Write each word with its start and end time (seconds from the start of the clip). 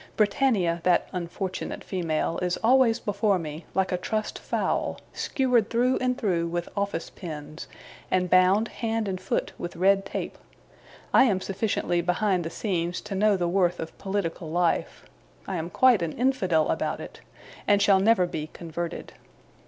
Britannia, 0.17 0.79
that 0.83 1.07
unfortunate 1.11 1.83
female, 1.83 2.39
is 2.41 2.57
always 2.63 2.99
before 2.99 3.37
me, 3.37 3.65
like 3.75 3.91
a 3.91 3.99
trussed 3.99 4.39
fowl: 4.39 4.99
skewered 5.13 5.69
through 5.69 5.97
and 5.99 6.17
through 6.17 6.47
with 6.47 6.67
office 6.75 7.11
pens, 7.11 7.67
and 8.09 8.27
bound 8.27 8.69
hand 8.69 9.07
and 9.07 9.21
foot 9.21 9.51
with 9.59 9.75
red 9.75 10.03
tape. 10.03 10.39
I 11.13 11.25
am 11.25 11.39
sufficiently 11.39 12.01
behind 12.01 12.43
the 12.43 12.49
scenes 12.49 12.99
to 13.01 13.13
know 13.13 13.37
the 13.37 13.47
worth 13.47 13.79
of 13.79 13.95
political 13.99 14.49
life. 14.49 15.05
I 15.45 15.57
am 15.57 15.69
quite 15.69 16.01
an 16.01 16.13
Infidel 16.13 16.69
about 16.69 16.99
it, 16.99 17.19
and 17.67 17.79
shall 17.79 17.99
never 17.99 18.25
be 18.25 18.47
converted. 18.53 19.13